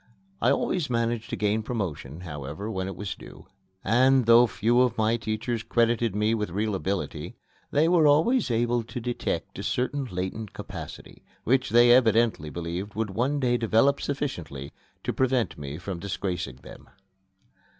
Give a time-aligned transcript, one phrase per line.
[0.41, 3.45] I always managed to gain promotion, however, when it was due;
[3.83, 7.35] and, though few of my teachers credited me with real ability,
[7.69, 13.11] they were always able to detect a certain latent capacity, which they evidently believed would
[13.11, 16.89] one day develop sufficiently to prevent me from disgracing them.